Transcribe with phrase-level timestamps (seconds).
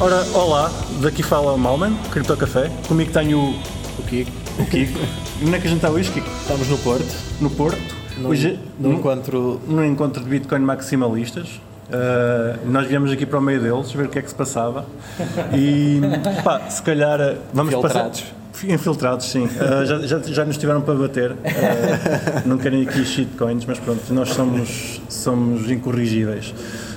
[0.00, 0.70] Ora, olá,
[1.02, 2.70] daqui fala o Malman, Cripto Café.
[2.88, 3.38] Comigo tenho
[3.98, 4.30] o, Kiko.
[4.58, 4.98] o Kiko.
[5.44, 6.26] Onde é que a gente está hoje, Kiko?
[6.40, 7.78] Estamos no Porto, No Porto.
[8.18, 9.60] no, hoje, no encontro.
[9.66, 11.60] num encontro de Bitcoin maximalistas.
[11.90, 14.86] Uh, nós viemos aqui para o meio deles ver o que é que se passava
[15.52, 16.00] e
[16.44, 18.20] pá, se calhar uh, vamos Infiltrados.
[18.20, 21.36] passar infiltrados sim Uh, já, já, já nos tiveram para bater Uh,
[22.46, 26.54] não querem aqui shitcoins mas pronto nós somos somos incorrigíveis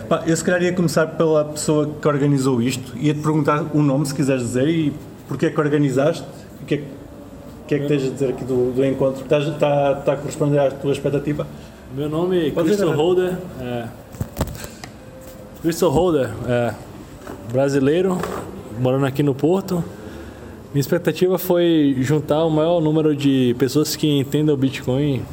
[0.08, 3.82] pá, eu se calhar ia começar pela pessoa que organizou isto ia te perguntar o
[3.82, 4.94] nome se quiseres dizer e
[5.28, 6.26] porque é que organizaste
[6.62, 6.84] o que é que
[7.64, 9.24] o que é que tens a dizer aqui do, do encontro?
[9.24, 11.48] Estás, está, está a corresponder à tua expectativa?
[11.96, 12.92] Meu nome é Crystal.
[12.92, 13.38] Holder.
[13.62, 13.88] É,
[15.62, 16.74] Crystal Holder, é,
[17.54, 18.18] brasileiro,
[18.78, 19.82] morando aqui no Porto.
[20.74, 25.24] Minha expectativa foi juntar o maior número de pessoas que entendam o Bitcoin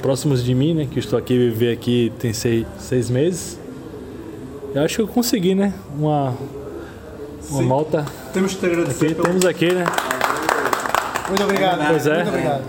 [0.00, 0.88] próximos de mim, né?
[0.90, 3.58] Que eu estou aqui, viver aqui tem seis, seis meses.
[4.74, 5.72] Eu acho que eu consegui, né?
[5.98, 6.34] Uma,
[7.50, 7.66] uma Sim.
[7.66, 8.04] malta.
[8.32, 9.84] Temos que te agradecer Aqui, pelo- temos aqui, né?
[11.28, 11.86] Muito obrigado.
[11.88, 12.14] Pois é.
[12.16, 12.62] Muito obrigado.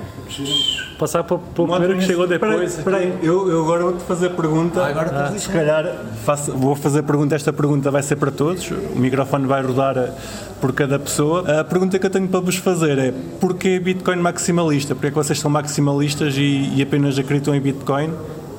[0.97, 2.77] Passar pro, pro primeiro que chegou depois.
[2.77, 4.85] Espera aí, eu, eu agora vou-te fazer a pergunta.
[4.85, 5.95] agora estás Ah, se calhar
[6.25, 7.35] faço- vou fazer a pergunta.
[7.35, 8.69] Esta pergunta vai ser para todos.
[8.69, 10.13] O microfone vai rodar
[10.59, 11.59] por cada pessoa.
[11.59, 14.93] A pergunta que eu tenho para vos fazer é: porquê Bitcoin maximalista?
[14.93, 18.11] Porquê é que vocês são maximalistas e, e apenas acreditam em Bitcoin?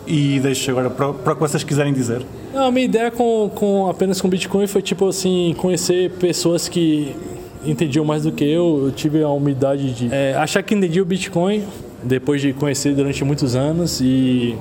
[0.07, 2.23] E deixo agora para, para o que vocês quiserem dizer.
[2.53, 7.15] Não, a minha ideia com, com apenas com Bitcoin foi tipo assim, conhecer pessoas que
[7.65, 8.87] entendiam mais do que eu.
[8.87, 11.65] Eu tive a humildade de é, achar que entendi o Bitcoin
[12.03, 14.57] depois de conhecer durante muitos anos e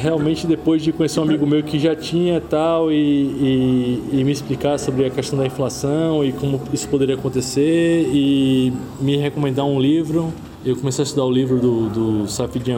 [0.00, 4.30] realmente depois de conhecer um amigo meu que já tinha tal e, e, e me
[4.30, 9.80] explicar sobre a questão da inflação e como isso poderia acontecer e me recomendar um
[9.80, 10.32] livro.
[10.64, 12.68] Eu comecei a estudar o livro do, do Safid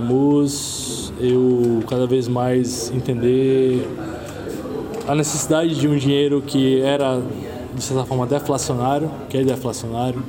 [1.21, 3.87] eu cada vez mais entender
[5.07, 7.21] a necessidade de um dinheiro que era,
[7.75, 10.23] de certa forma, deflacionário, que é deflacionário,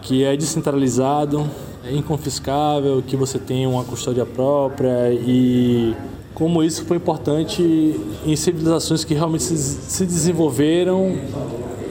[0.00, 1.46] que é descentralizado,
[1.92, 5.94] inconfiscável, que você tem uma custódia própria e
[6.34, 11.16] como isso foi importante em civilizações que realmente se, se desenvolveram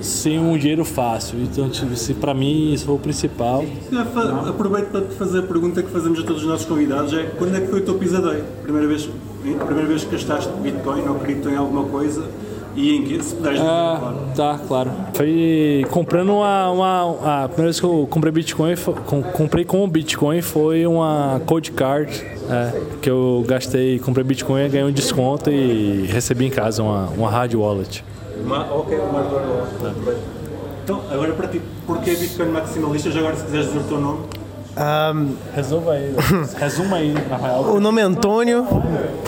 [0.02, 1.40] sem um dinheiro fácil.
[1.42, 3.66] Então, tipo, para mim isso foi o principal.
[4.48, 7.56] Aproveito para te fazer a pergunta que fazemos a todos os nossos convidados: é quando
[7.56, 8.46] é que foi o teu pisadeiro?
[8.64, 9.10] Primeira vez,
[9.42, 12.24] primeira vez que gastaste Bitcoin ou cripto em alguma coisa
[12.78, 13.20] e em que?
[13.60, 14.18] Ah, claro.
[14.36, 14.92] tá, claro.
[15.14, 19.88] Foi comprando uma, uma- A primeira vez que eu comprei Bitcoin, com- comprei com o
[19.88, 26.06] Bitcoin foi uma Code Card, é, que eu gastei, comprei Bitcoin, ganhei um desconto e
[26.06, 28.04] recebi em casa uma, uma hard wallet.
[28.46, 29.26] Uma, ok, uma
[30.84, 33.12] Então, agora para ti, porquê Bitcoin maximalista?
[33.12, 34.20] Já agora, se quiseres dizer o teu nome.
[35.56, 36.14] Resolva aí,
[36.60, 37.64] resuma aí, na real.
[37.64, 38.64] O nome é Antônio,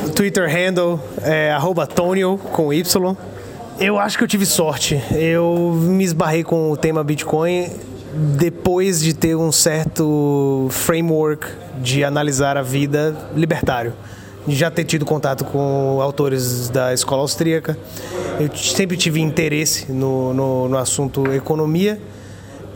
[0.06, 3.16] o Twitter handle é arroba Tonio com Y.
[3.79, 5.01] Eu acho que eu tive sorte.
[5.13, 7.69] Eu me esbarrei com o tema Bitcoin
[8.38, 11.47] depois de ter um certo framework
[11.81, 13.94] de analisar a vida libertário.
[14.50, 17.78] Já ter tido contato com autores da escola austríaca.
[18.38, 22.01] Eu sempre tive interesse no, no, no assunto economia.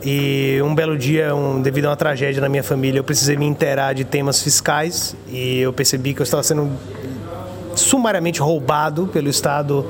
[0.02, 3.44] E um belo dia, um, devido a uma tragédia na minha família, eu precisei me
[3.44, 6.70] inteirar de temas fiscais e eu percebi que eu estava sendo
[7.76, 9.86] sumariamente roubado pelo Estado.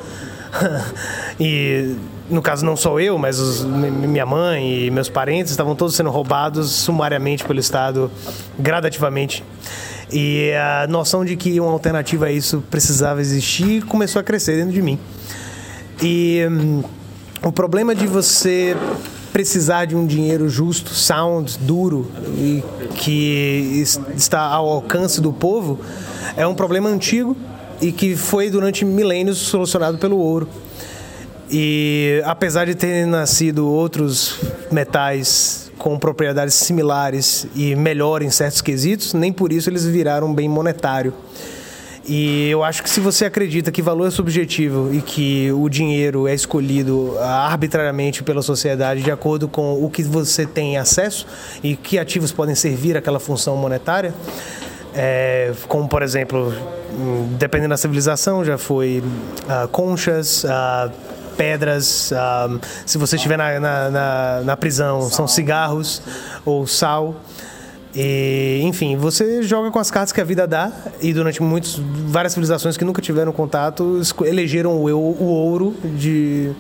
[1.41, 1.95] e
[2.31, 5.95] no caso não só eu, mas os- mi- minha mãe e meus parentes estavam todos
[5.95, 8.11] sendo roubados sumariamente pelo Estado,
[8.59, 9.45] gradativamente.
[10.13, 14.73] E a noção de que uma alternativa a isso precisava existir começou a crescer dentro
[14.73, 14.99] de mim.
[16.03, 16.83] E hum,
[17.43, 18.77] o problema de você
[19.33, 22.63] precisar de um dinheiro justo, sound, duro e
[22.95, 25.81] que es- está ao alcance do povo
[26.37, 27.37] é um problema antigo
[27.85, 30.49] e que foi durante milênios solucionado pelo ouro.
[31.51, 34.41] E apesar de terem nascido outros
[34.73, 40.49] metais com propriedades similares e melhor em certos quesitos, nem por isso eles viraram bem
[40.49, 41.13] monetário.
[42.07, 46.27] E eu acho que se você acredita que valor é subjetivo e que o dinheiro
[46.27, 51.27] é escolhido arbitrariamente pela sociedade de acordo com o que você tem acesso
[51.63, 54.15] e que ativos podem servir àquela função monetária,
[54.95, 56.53] é, como por exemplo,
[57.39, 59.03] dependendo da civilização, já foi
[59.49, 60.91] ah, conchas, ah,
[61.37, 62.49] pedras, ah,
[62.87, 66.01] se você estiver na, na, na, na prisão, são cigarros
[66.45, 67.17] ou sal.
[67.97, 72.33] E, enfim, você joga com as cartas que a vida dá e durante muitos, várias
[72.33, 76.53] civilizações que nunca tiveram contato elegeram o, o ouro de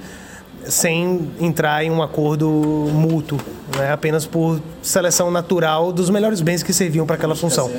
[0.68, 2.48] sem entrar em um acordo
[2.92, 3.38] mútuo,
[3.76, 3.92] né?
[3.92, 7.70] apenas por seleção natural dos melhores bens que serviam para aquela função.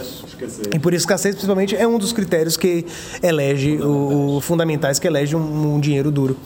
[0.73, 2.85] E por escassez, principalmente, é um dos critérios que
[3.23, 6.37] elege, o, o fundamentais que elege um, um dinheiro duro.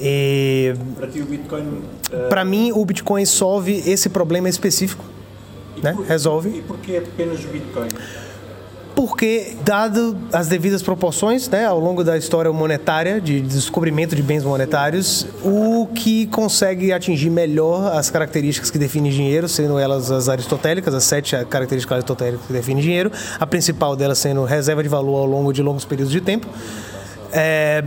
[0.00, 1.80] E Para ti o Bitcoin.
[2.12, 5.04] eh, para mim o Bitcoin solve esse problema específico,
[5.82, 5.92] né?
[5.92, 6.50] por- Resolve.
[6.50, 7.88] E porquê apenas o Bitcoin?
[8.98, 14.42] Porque, dado as devidas proporções, né, ao longo da história monetária, de descobrimento de bens
[14.42, 20.92] monetários, o que consegue atingir melhor as características que definem dinheiro, sendo elas as aristotélicas,
[20.94, 25.26] as sete características aristotélicas que definem dinheiro, a principal delas sendo reserva de valor ao
[25.26, 26.48] longo de longos períodos de tempo.
[27.32, 27.84] É,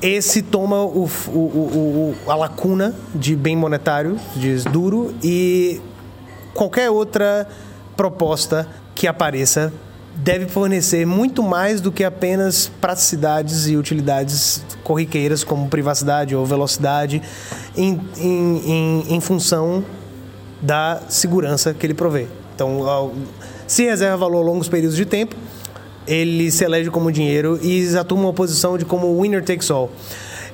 [0.00, 5.80] esse toma o, o- o- a lacuna de bem monetário, de duro, e
[6.54, 7.48] qualquer outra
[7.96, 9.72] proposta que apareça
[10.16, 17.20] deve fornecer muito mais do que apenas praticidades e utilidades corriqueiras como privacidade ou velocidade
[17.76, 19.84] em, em, em, em função
[20.60, 22.26] da segurança que ele provê.
[22.54, 23.12] Então,
[23.66, 25.36] se reserva valor longos períodos de tempo,
[26.06, 29.90] ele se elege como dinheiro e atuma uma posição de como winner takes all.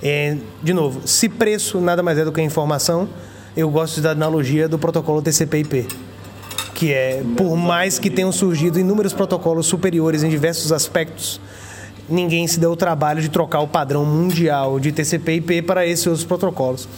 [0.03, 3.09] É, de novo, se preço nada mais é do que informação,
[3.57, 5.87] eu gosto da analogia do protocolo TCP/IP,
[6.83, 11.41] que é por mais que tenham surgido inúmeros protocolos superiores em diversos aspectos,
[12.09, 16.25] ninguém se deu o trabalho de trocar o padrão mundial de TCP/IP para esses outros
[16.25, 16.89] protocolos.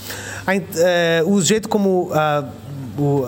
[0.47, 2.47] A é, o jeito como a,
[2.97, 3.27] o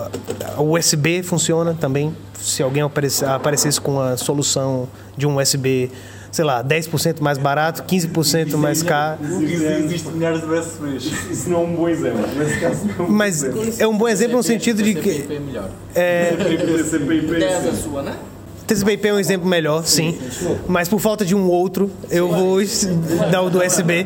[0.56, 5.90] a USB funciona também, se alguém aparece- aparecesse com a solução de um USB,
[6.36, 9.18] sei lá, 10% mais barato, 15% mais caro.
[9.42, 11.30] Existem milhares de USBs.
[11.30, 12.26] Isso não é um bom exemplo.
[12.36, 13.08] Nesse caso, não.
[13.08, 15.70] Mas é um bom exemplo no sentido de que TCP/IP é melhor.
[15.94, 17.82] TCP/IP, 10 a sim.
[17.82, 18.16] sua, né?
[18.66, 20.18] TCP/IP é um exemplo melhor, sim.
[20.66, 22.58] Mas por falta de um outro, eu vou
[23.30, 24.04] dar o do USB.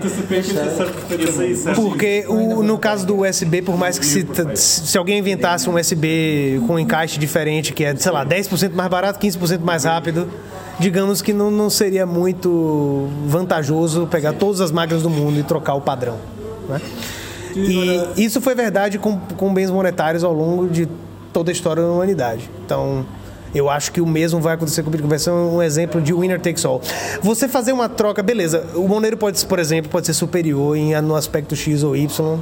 [1.74, 6.60] Porque o- no caso do USB, por mais que se, se alguém inventasse um USB
[6.66, 10.28] com um encaixe diferente, que é, sei lá, 10% mais barato, 15% mais rápido,
[10.78, 15.74] digamos que não, não seria muito vantajoso pegar todas as máquinas do mundo e trocar
[15.74, 16.16] o padrão.
[16.68, 16.80] né?
[17.56, 20.86] E isso foi verdade com, com bens monetários ao longo de
[21.32, 22.48] toda a história da humanidade.
[22.64, 23.04] Então,
[23.54, 25.08] eu acho que o mesmo vai acontecer com o Bitcoin.
[25.10, 26.80] Vai ser um exemplo de winner takes all.
[27.22, 28.64] Você fazer uma troca, beleza.
[28.74, 32.38] O Monero pode, por exemplo, pode ser superior em, no aspecto X ou Y.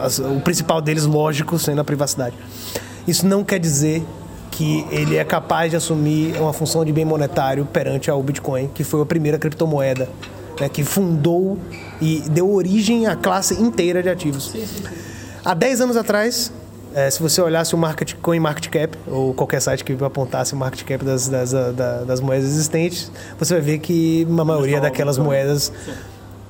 [0.00, 2.36] as- O principal deles, lógico, sendo a privacidade.
[3.06, 4.04] Isso não quer dizer
[4.50, 8.84] que ele é capaz de assumir uma função de bem monetário perante ao Bitcoin, que
[8.84, 10.08] foi a primeira criptomoeda,
[10.60, 11.58] né, que fundou
[12.00, 14.54] e deu origem à classe inteira de ativos.
[15.44, 16.52] Há 10 anos atrás,
[16.94, 20.56] eh, se você olhasse o market, Coin Market Cap, ou qualquer site que apontasse o
[20.56, 25.18] market cap das, das, da- das moedas existentes, você vai ver que uma maioria daquelas
[25.18, 25.72] moedas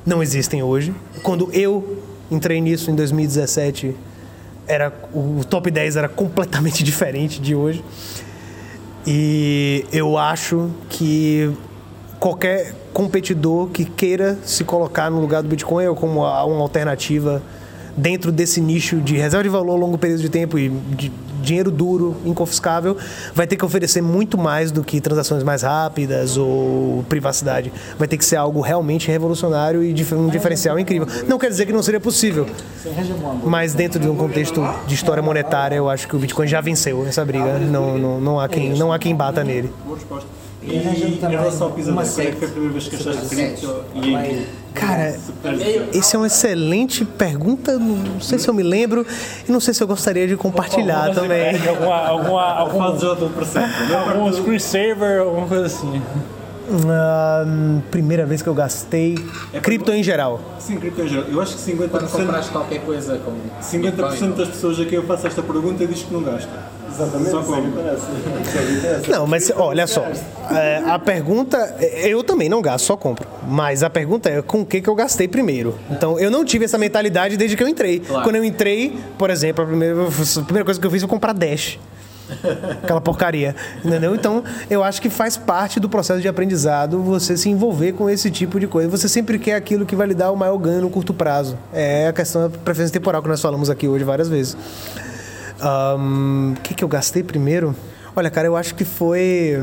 [0.05, 0.95] não existem hoje.
[1.23, 1.99] Quando eu
[2.31, 3.97] entrei nisso em 2017,
[4.67, 7.85] era, o top 10 era completamente diferente de hoje.
[9.07, 11.51] E eu acho que
[12.19, 17.43] qualquer competidor que queira se colocar no lugar do Bitcoin ou como uma alternativa
[17.97, 21.13] dentro desse nicho de reserva de valor longo período de tempo e de
[21.45, 22.97] dinheiro duro, inconfiscável,
[23.35, 27.73] vai ter que oferecer muito mais do que transações mais rápidas ou privacidade.
[27.99, 31.07] Vai ter que ser algo realmente revolucionário e um diferencial incrível.
[31.29, 32.47] Não quer dizer que não seria possível,
[33.45, 37.07] mas dentro de um contexto de história monetária, eu acho que o Bitcoin já venceu
[37.07, 37.59] essa briga.
[37.59, 39.71] Não, não, não, há, quem, não há quem bata nele.
[40.67, 41.07] Resposta.
[41.07, 43.85] E em relação ao Pisador, quando é que foi a primeira vez que achaste cripto
[43.95, 44.47] e que?
[44.75, 45.17] Cara,
[45.95, 47.79] essa é uma excelente pergunta.
[47.79, 49.07] Não sei se eu me lembro
[49.49, 51.57] e não sei se eu gostaria de compartilhar também.
[51.69, 52.83] Alguma, alguma, algum,
[53.29, 53.95] presente.
[53.95, 56.03] algum screensaver, alguma coisa assim.
[57.91, 59.17] Primeira vez que eu gastei
[59.63, 60.41] cripto em geral.
[60.59, 61.25] Sim, cripto em geral.
[61.31, 65.05] Eu acho que Quando 50%, compraste qualquer coisa com 50 das pessoas a quem eu
[65.05, 66.75] faço esta pergunta diz que não gasta.
[66.95, 67.81] Exatamente, Só é como.
[67.81, 69.03] é.
[69.11, 70.07] Não, mas olha só.
[70.51, 71.59] é, a pergunta.
[71.81, 73.27] Eu também não gasto, só compro.
[73.49, 75.75] Mas a pergunta é com o que, que eu gastei primeiro.
[75.91, 78.01] Então, eu não tive essa mentalidade desde que eu entrei.
[78.23, 81.33] Quando eu entrei, por exemplo, a primeira, a primeira coisa que eu fiz foi comprar
[81.33, 81.79] Dash.
[82.83, 83.55] Aquela porcaria,
[83.85, 84.15] entendeu?
[84.15, 88.31] Então, eu acho que faz parte do processo de aprendizado você se envolver com esse
[88.31, 88.89] tipo de coisa.
[88.89, 91.59] Você sempre quer aquilo que vai lhe dar o maior ganho no curto prazo.
[91.73, 94.57] É a questão da preferência temporal que nós falamos aqui hoje várias vezes.
[95.61, 97.75] O que, que eu gastei primeiro?
[98.17, 99.63] Olha, cara, eu acho que foi.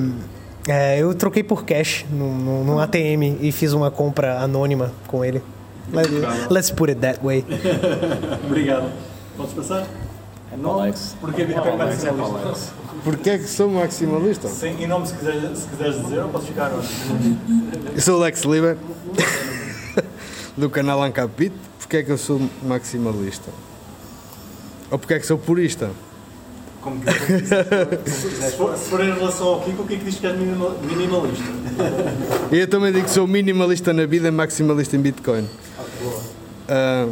[0.67, 5.41] é, eu troquei por cash num ATM e fiz uma compra anônima com ele.
[5.91, 6.07] Let,
[6.49, 7.43] let's put it that way.
[8.45, 8.91] Obrigado.
[9.35, 9.87] Podes passar?
[10.63, 11.15] Alex.
[11.19, 12.73] Porquê Bitcoin maximalista?
[13.03, 14.47] Porquê é que sou maximalista?
[14.49, 17.37] Sim, e nome se quiseres, se quiseres dizer, ou podes ficar onde?
[17.95, 18.77] Eu sou o Lex Liber,
[20.57, 21.53] do canal Ancapit.
[21.79, 23.49] Porquê é que eu sou maximalista?
[24.89, 25.89] Ou porquê é que sou purista?
[26.81, 28.13] Como quiseres.
[28.13, 30.37] se, for, se for em relação ao Kiko, o que é que diz que és
[30.37, 31.43] minima- minimalista?
[32.51, 35.47] E eu também digo que sou minimalista na vida e maximalista em Bitcoin.
[36.67, 37.07] Ah,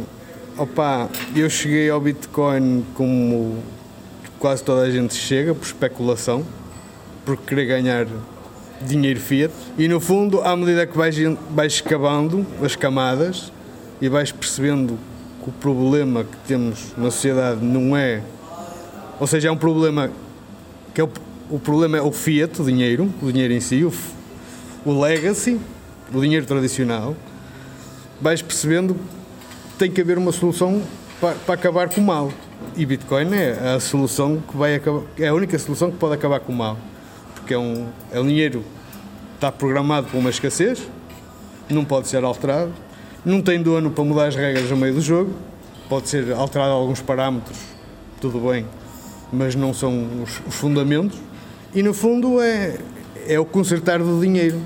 [0.60, 3.62] Opa, eu cheguei ao Bitcoin como
[4.38, 6.44] quase toda a gente chega, por especulação,
[7.24, 8.06] por querer ganhar
[8.82, 9.54] dinheiro fiat.
[9.78, 11.16] E no fundo, à medida que vais,
[11.48, 13.50] vais escavando as camadas
[14.02, 14.98] e vais percebendo
[15.42, 18.22] que o problema que temos na sociedade não é.
[19.18, 20.10] Ou seja, é um problema
[20.92, 21.10] que é o,
[21.48, 23.90] o problema é o fiat, o dinheiro, o dinheiro em si, o,
[24.84, 25.58] o legacy,
[26.12, 27.16] o dinheiro tradicional.
[28.20, 28.94] Vais percebendo
[29.80, 30.82] tem que haver uma solução
[31.18, 32.30] para, para acabar com o mal.
[32.76, 36.38] E Bitcoin é a solução que vai acabar, é a única solução que pode acabar
[36.40, 36.76] com o mal.
[37.34, 40.86] Porque é um, é um dinheiro que está programado para uma escassez,
[41.70, 42.70] não pode ser alterado,
[43.24, 45.32] não tem dono para mudar as regras no meio do jogo,
[45.88, 47.56] pode ser alterado alguns parâmetros,
[48.20, 48.66] tudo bem,
[49.32, 51.18] mas não são os, os fundamentos.
[51.74, 52.76] E no fundo é,
[53.26, 54.60] é o consertar do dinheiro.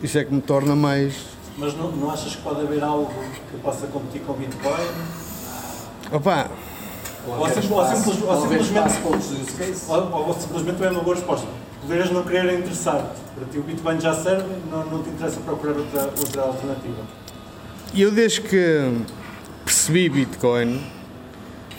[0.00, 1.35] Isso é que me torna mais.
[1.58, 3.10] Mas não, não achas que pode haver algo
[3.50, 4.86] que possa competir com o Bitcoin?
[6.12, 6.50] Opa,
[7.26, 8.94] Ou, sim- ou simples- ou simplesmente,
[9.88, 11.46] ou, ou simplesmente é uma boa resposta.
[11.80, 13.20] Poderes não querer interessar-te.
[13.34, 17.02] Para ti o Bitcoin já serve, não, não te interessa procurar outra, outra alternativa.
[17.94, 19.00] eu desde que
[19.64, 20.80] percebi Bitcoin,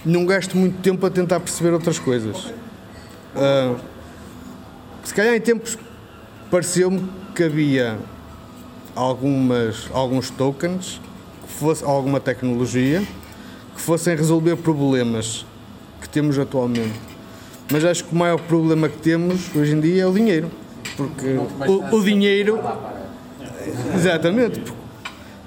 [0.05, 2.51] não gasto muito tempo a tentar perceber outras coisas.
[3.36, 3.75] Ah,
[5.03, 5.77] se calhar em tempos
[6.51, 7.98] pareceu-me que havia
[8.97, 10.99] algumas, alguns tokens,
[11.45, 13.03] que fosse alguma tecnologia,
[13.75, 15.45] que fossem resolver problemas
[16.01, 16.99] que temos atualmente.
[17.71, 20.49] Mas acho que o maior problema que temos hoje em dia é o dinheiro.
[20.95, 21.37] Porque
[21.67, 22.59] o, o dinheiro.
[23.93, 24.59] Exatamente.
[24.61, 24.77] porque,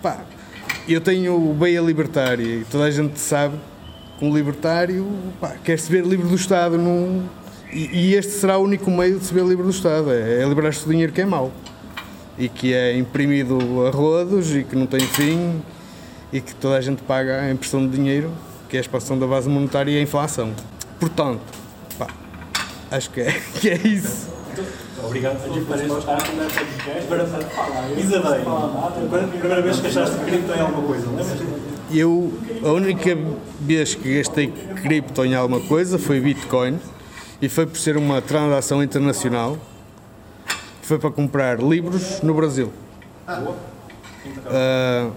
[0.00, 0.20] pá,
[0.88, 3.56] eu tenho o Beia Libertária e toda a gente sabe
[4.18, 5.06] que um libertário
[5.40, 6.78] pá, quer se ver livre do Estado.
[6.78, 7.24] Não,
[7.72, 10.44] e, e este será o único meio de se ver livre do Estado: é, é
[10.46, 11.50] liberar-se do dinheiro que é mau
[12.40, 15.60] e que é imprimido a rodos e que não tem fim
[16.32, 18.32] e que toda a gente paga a impressão de dinheiro,
[18.66, 20.50] que é a expansão da base monetária e a inflação.
[20.98, 21.42] Portanto,
[21.98, 22.06] pá,
[22.90, 24.30] acho que é, que é isso.
[25.04, 26.10] Obrigado por para este
[27.04, 27.28] Agora,
[27.98, 31.40] Isadeia, quando a primeira vez que achaste cripto em alguma coisa, lembras?
[31.92, 32.32] Eu,
[32.64, 33.18] a única
[33.60, 34.48] vez que gastei
[34.82, 36.78] cripto em alguma coisa foi Bitcoin
[37.42, 39.58] e foi por ser uma transação internacional
[40.90, 42.72] foi para comprar livros no Brasil.
[44.44, 45.10] Ah,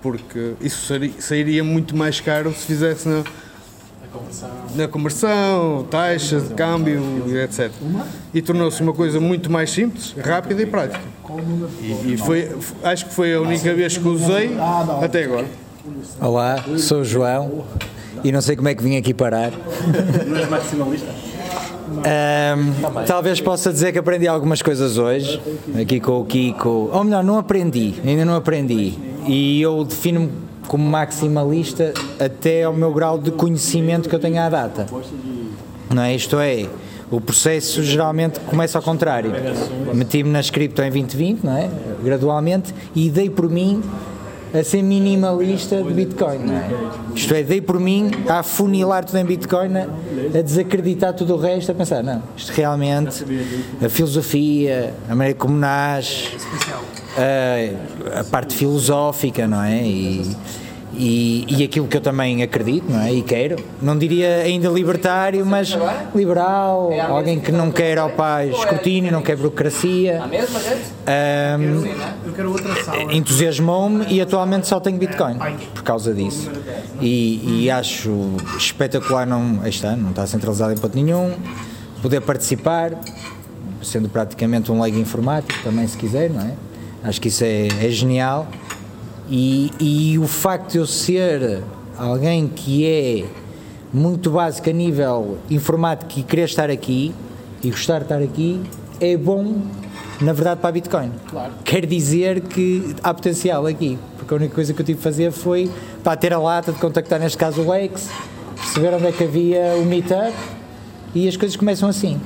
[0.00, 3.24] porque isso sairia muito mais caro se fizesse na,
[4.76, 7.02] na conversão, taxas de câmbio
[7.42, 7.72] etc.
[8.32, 11.02] E tornou-se uma coisa muito mais simples, rápida e prática.
[11.82, 14.56] E, e foi, acho que foi a única vez que usei
[15.02, 15.46] até agora.
[16.20, 17.64] Olá, sou o João
[18.22, 19.50] e não sei como é que vim aqui parar.
[20.28, 21.12] Não és maximalista?
[22.04, 25.40] Ahm, talvez possa dizer que aprendi algumas coisas hoje,
[25.80, 26.90] aqui com o Kiko.
[26.92, 28.98] Ou melhor, não aprendi, ainda não aprendi.
[29.26, 30.30] E eu defino-me
[30.66, 34.86] como maximalista até ao meu grau de conhecimento que eu tenho à data.
[35.92, 36.14] Não é?
[36.14, 36.66] Isto é,
[37.10, 39.32] o processo geralmente começa ao contrário.
[39.94, 41.70] Meti-me na cripto em 2020, não é?
[42.04, 43.82] Gradualmente, e dei por mim
[44.52, 46.68] a ser minimalista de Bitcoin, não é?
[47.14, 51.72] Isto é, dei por mim a afunilar tudo em Bitcoin, a desacreditar tudo o resto,
[51.72, 53.24] a pensar, não, isto realmente,
[53.84, 56.36] a filosofia, a maneira como nasce,
[57.16, 59.82] a, a parte filosófica, não é?
[59.82, 60.36] E,
[60.98, 63.12] e, e aquilo que eu também acredito, não é?
[63.12, 65.78] E quero, não diria ainda libertário, mas
[66.12, 70.20] liberal, alguém que não quer ao pai escrutínio, não quer burocracia.
[71.06, 71.84] Ahm,
[73.12, 75.38] entusiasmou-me e atualmente só tenho Bitcoin
[75.72, 76.50] por causa disso.
[77.00, 78.10] E, e acho
[78.56, 81.32] espetacular, não, está, não está centralizado em ponto nenhum,
[82.02, 82.92] poder participar,
[83.82, 86.52] sendo praticamente um leigo informático também, se quiser, não é?
[87.04, 88.48] Acho que isso é, é genial.
[89.30, 91.62] E, e o facto de eu ser
[91.98, 93.24] alguém que é
[93.92, 97.14] muito básico a nível informático e querer estar aqui
[97.62, 98.62] e gostar de estar aqui
[99.00, 99.62] é bom,
[100.20, 101.12] na verdade, para a Bitcoin.
[101.64, 105.30] Quer dizer que há potencial aqui, porque a única coisa que eu tive de fazer
[105.30, 105.70] foi
[106.02, 108.08] para ter a lata de contactar, neste caso, o Lex,
[108.56, 110.32] perceber onde é que havia o meetup
[111.14, 112.20] e as coisas começam assim.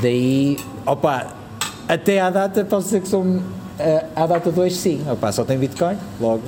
[0.00, 1.34] Daí, opa,
[1.88, 3.24] até à data posso dizer que sou.
[3.78, 5.04] Eh, à data 2, sim.
[5.10, 6.42] Opa, só tem Bitcoin, logo.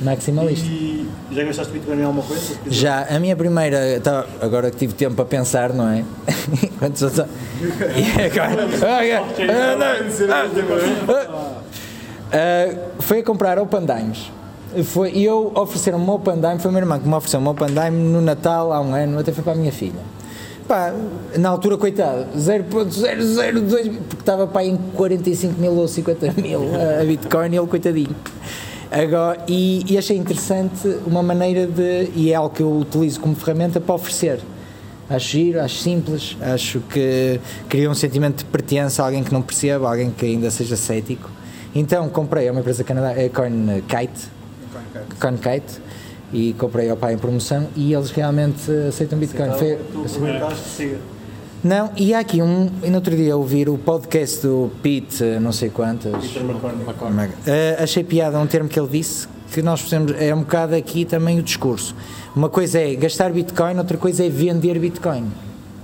[0.00, 0.66] maximalista.
[0.66, 2.54] E já gastaste Bitcoin em alguma coisa?
[2.66, 6.04] Já, a minha primeira, tá, agora que tive tempo para pensar, não é?
[6.78, 7.06] Quando só,
[7.96, 8.66] e agora,
[12.32, 14.30] Ah, foi a comprar Open Dimes.
[14.86, 17.46] Foi, e eu ofereceram-me um Open Dime, foi a minha irmã que me ofereceu um
[17.46, 20.00] Open Dime no Natal há um ano, até foi para a minha filha.
[20.66, 20.94] Pá,
[21.36, 26.60] na altura, coitado, 0.002, porque estava pá, em 45 mil ou 50 mil
[27.00, 28.16] a Bitcoin e ele, coitadinho.
[28.90, 33.34] Agora, e, e achei interessante uma maneira de, e é algo que eu utilizo como
[33.34, 34.40] ferramenta para oferecer.
[35.10, 39.42] Acho giro, acho simples, acho que cria um sentimento de pertença a alguém que não
[39.42, 41.30] perceba, alguém que ainda seja cético.
[41.74, 44.30] Então comprei, é uma empresa canadá, é CoinKite,
[45.20, 45.80] CoinKite,
[46.32, 49.50] e comprei ao pai em promoção e eles realmente aceitam Bitcoin.
[49.58, 49.78] Foi,
[51.64, 52.68] não, e há aqui um.
[52.82, 56.12] E no outro dia ouvir o podcast do Pete, não sei quantas.
[57.46, 61.06] Eh, achei piada um termo que ele disse, que nós fizemos, é um bocado aqui
[61.06, 61.96] também o discurso.
[62.36, 65.32] Uma coisa é gastar Bitcoin, outra coisa é vender Bitcoin.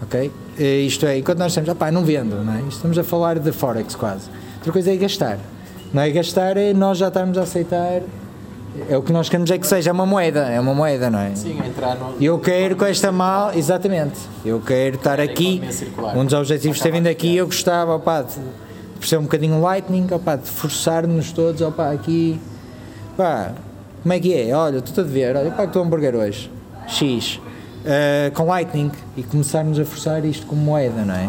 [0.02, 0.30] Ok?
[0.58, 2.62] Eh, isto é, enquanto nós estamos, pá, não vendo, não é?
[2.68, 4.28] Estamos a falar de Forex quase.
[4.58, 5.38] Outra coisa é gastar.
[5.94, 8.02] Não é gastar, é nós já estamos a aceitar.
[8.88, 11.34] É o que nós queremos é que seja uma moeda, é uma moeda, não é?
[11.34, 12.14] Sim, entrar no.
[12.20, 14.18] Eu quero com esta mal, exatamente.
[14.44, 15.60] Eu quero estar aqui.
[16.14, 18.38] Um dos objetivos de ter vindo aqui, eu gostava, opá, de
[18.98, 22.40] perceber um bocadinho Lightning, opá, de forçar-nos todos, opá, aqui.
[23.16, 23.52] Pá,
[24.02, 24.54] como é que é?
[24.54, 26.50] Olha, estou a ver, olha, pá, estou hambúrguer hoje.
[26.86, 27.40] X.
[27.84, 28.90] Ah, com Lightning.
[29.16, 31.28] E começarmos a forçar isto como moeda, não é?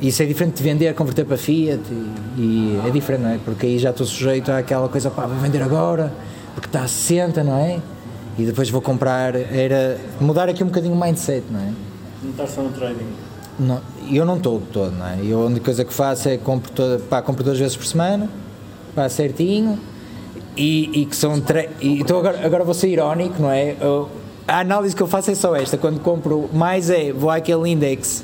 [0.00, 3.38] Isso é diferente de vender, converter para Fiat e, e é diferente, não é?
[3.44, 6.12] Porque aí já estou sujeito àquela coisa, pá, vou vender agora,
[6.60, 7.78] porque está a 60, não é?
[8.36, 11.72] E depois vou comprar, era mudar aqui um bocadinho o mindset, não é?
[12.22, 13.06] Não está só no trading.
[13.58, 15.18] Não, eu não estou todo, não é?
[15.24, 18.28] Eu a única coisa que faço é compro, toda, pá, compro duas vezes por semana,
[18.94, 19.78] pá, certinho,
[20.56, 21.40] e, e que são.
[21.40, 23.76] tre- E então agora, agora vou ser irónico, não é?
[23.80, 24.08] Eu-
[24.46, 28.22] a análise que eu faço é só esta: quando compro mais é, vou àquele index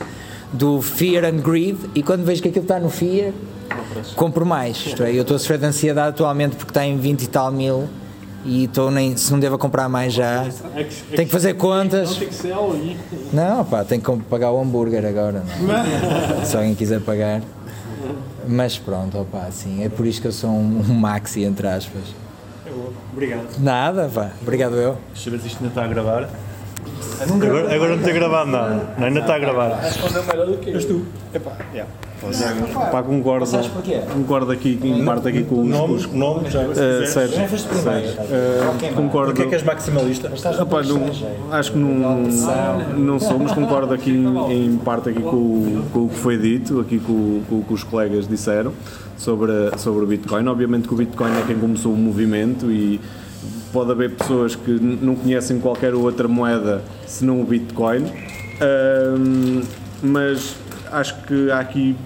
[0.52, 3.32] do Fear and Greed, e quando vejo que aquilo está no Fear,
[4.14, 4.76] compro mais.
[4.86, 7.50] Isto é, eu estou a sofrer de ansiedade atualmente porque está em 20 e tal
[7.50, 7.88] mil.
[8.44, 10.46] E estou nem, se não devo comprar mais já,
[11.14, 12.10] tenho que fazer contas.
[12.10, 12.96] Não tem que ser all-in.
[13.32, 15.42] Não, pá, tenho que pagar o hambúrguer agora.
[15.60, 16.44] não é?
[16.44, 17.40] Se alguém quiser pagar.
[18.46, 22.02] Mas pronto, opá, sim, é por isso que eu sou um, um maxi, entre aspas.
[23.12, 23.58] Obrigado.
[23.58, 24.98] Nada, pá, obrigado eu.
[25.14, 26.28] Deixa eu ver se isto ainda está a gravar.
[27.20, 28.88] Agora, agora não tem gravado nada.
[28.98, 29.68] Não, ainda está a gravar.
[29.80, 30.74] Respondeu melhor do que eu.
[30.76, 31.06] És tu.
[31.34, 31.90] Epá, yeah.
[32.90, 33.46] Pá, concordo,
[34.10, 35.68] concordo aqui, em parte aqui com os...
[35.68, 36.60] Nome, nome, já.
[36.62, 39.32] Uh, Sérgio, uh, concordo.
[39.32, 40.28] Porquê é que és maximalista?
[40.28, 42.22] Epá, não, acho que não,
[42.96, 46.38] não sou, mas concordo aqui em, em parte aqui com, o- com o que foi
[46.38, 48.72] dito, aqui com, com o que os colegas disseram
[49.18, 50.46] sobre, sobre o Bitcoin.
[50.48, 53.00] Obviamente que o Bitcoin é quem começou o movimento e
[53.74, 58.10] pode haver pessoas que não conhecem qualquer outra moeda senão o Bitcoin,
[58.60, 59.62] Ahm,
[60.02, 60.56] mas
[60.92, 61.96] acho que há aqui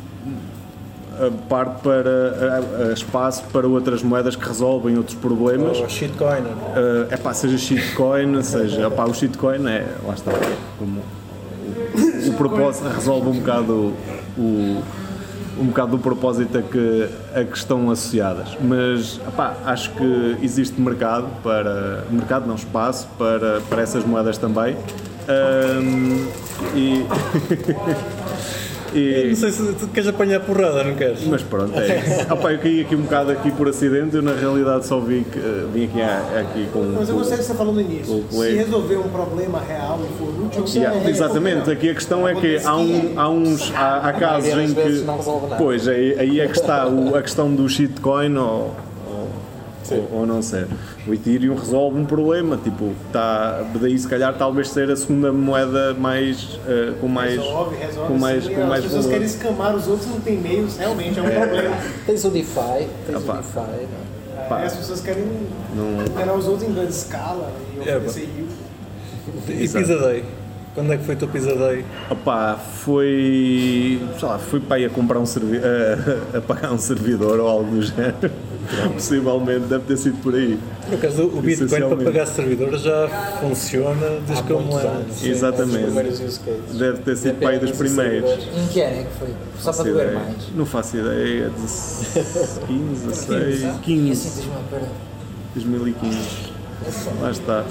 [1.20, 5.78] a parte para espaço para outras moedas que resolvem outros problemas.
[5.80, 6.44] Oh, shitcoin.
[7.10, 10.32] é pá, seja shitcoin, seja opá, o shitcoin é, lá está,
[10.78, 11.02] como
[11.94, 13.92] o, o propósito resolve um bocado
[14.38, 14.80] o,
[15.58, 18.56] um bocado do propósito a que, a que estão associadas.
[18.60, 24.76] Mas opá, acho que existe mercado para mercado não espaço para, para essas moedas também.
[25.28, 26.26] Ahm,
[26.74, 27.04] e,
[28.94, 31.24] e- Não sei se tu queres apanhar porrada, não queres?
[31.26, 32.26] mas pronto, é isso.
[32.32, 35.38] Opa, eu caí aqui um bocado aqui por acidente, eu na realidade só vi que
[35.38, 36.80] eh, vim aqui, a- aqui com.
[36.98, 38.24] Mas eu gostei do que você falou no início.
[38.30, 42.26] Se resolver um problema real e for útil, você Yeah, é exatamente, aqui a questão
[42.28, 45.04] é que há, um, há uns há, há casos em que
[45.58, 48.74] pois aí, aí é que está o- a questão do shitcoin ou,
[49.06, 49.28] ou,
[49.90, 50.66] ou, ou não ser.
[51.08, 55.94] O Ethereum resolve um problema, tipo, tá, daí se calhar talvez ser a segunda moeda
[55.94, 58.12] mais eh, com mais Resolve, resolve.
[58.12, 58.54] com mais sim.
[58.54, 59.12] com mais As pessoas valor.
[59.14, 61.76] querem escamar os outros não tem meios, realmente é um problema.
[62.04, 63.32] Tens o DeFi, tens Opa.
[63.32, 63.56] o DeFi.
[63.56, 64.62] não é?
[64.62, 65.24] É, as pessoas querem
[65.74, 68.52] Não- operar os outros em grande escala e É, oferecer yield.
[69.48, 70.24] E Pizza Day?
[70.74, 71.84] Quando é que foi o teu Pizza Day?
[72.10, 74.00] Opá, foi.
[74.18, 75.66] sei lá, fui para ir a comprar um servidor.
[76.34, 78.30] A, a pagar um servidor ou algo do género.
[78.94, 80.58] Possivelmente deve ter sido por aí.
[80.86, 83.08] Por acaso, o Bitcoin para pagar servidores já
[83.40, 85.04] funciona desde que eu me lembro.
[85.22, 85.90] Exatamente.
[86.78, 88.30] Deve ter sido para aí dos primeiros.
[88.30, 89.28] Em que ano é que foi?
[89.58, 90.36] Só para doer mais.
[90.54, 91.50] Não faço ideia.
[92.66, 94.48] 15, 16, 15,
[95.54, 96.57] 2015.
[97.20, 97.64] Lá está.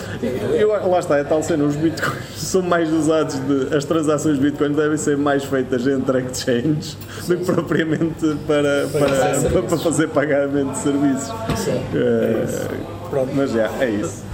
[0.54, 4.42] Eu, lá está, é tal cena, os bitcoins são mais usados, de, as transações de
[4.42, 10.10] bitcoin devem ser mais feitas entre exchanges do que propriamente para, para, para, para fazer
[10.10, 11.30] pagamento de serviços.
[11.96, 12.46] Eh,
[13.10, 14.26] pronto, mas já, é isso.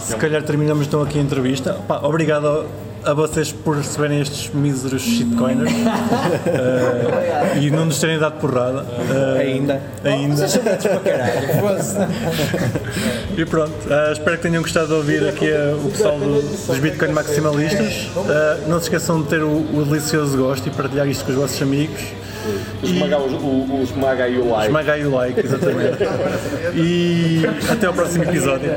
[0.00, 1.74] Se calhar terminamos então aqui a entrevista.
[1.86, 2.66] Pá, obrigado
[3.04, 5.72] a, vocês por receberem estes míseros shitcoiners
[6.46, 8.84] Eh, e não nos terem dado porrada.
[9.36, 9.80] Eh, Ainda.
[10.04, 10.46] Ainda.
[10.48, 11.96] fosse.
[13.36, 15.48] E pronto, eh, espero que tenham gostado de ouvir aqui
[15.84, 18.08] o pessoal do- dos Bitcoin maximalistas.
[18.66, 21.62] Não se esqueçam de ter o, o delicioso gosto e partilhar isto com os vossos
[21.62, 22.00] amigos.
[22.82, 24.66] Esmagar o, o, o esmaga e o like.
[24.66, 25.98] Esmaga aí o like, exatamente.
[26.76, 28.76] e até ao próximo episódio.